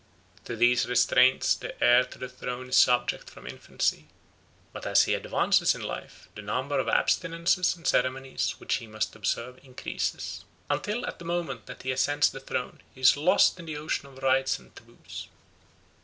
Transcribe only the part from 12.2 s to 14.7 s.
the throne he is lost in the ocean of rites